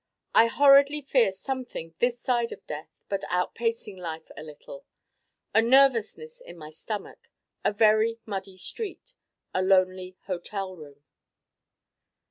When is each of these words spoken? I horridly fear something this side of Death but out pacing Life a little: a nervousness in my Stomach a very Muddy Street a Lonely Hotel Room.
I 0.33 0.47
horridly 0.47 1.01
fear 1.01 1.31
something 1.31 1.93
this 1.99 2.19
side 2.19 2.51
of 2.51 2.65
Death 2.65 2.89
but 3.07 3.23
out 3.29 3.53
pacing 3.53 3.97
Life 3.97 4.31
a 4.35 4.41
little: 4.41 4.83
a 5.53 5.61
nervousness 5.61 6.41
in 6.43 6.57
my 6.57 6.71
Stomach 6.71 7.27
a 7.63 7.71
very 7.71 8.17
Muddy 8.25 8.57
Street 8.57 9.13
a 9.53 9.61
Lonely 9.61 10.17
Hotel 10.25 10.75
Room. 10.75 11.03